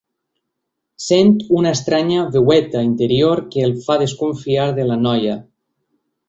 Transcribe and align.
Sent 1.07 1.27
una 1.57 1.73
estranya 1.77 2.23
veueta 2.37 2.81
interior 2.87 3.43
que 3.57 3.67
el 3.69 3.77
fa 3.85 3.99
desconfiar 4.05 4.67
de 4.81 4.89
la 4.95 4.99
noia. 5.05 5.37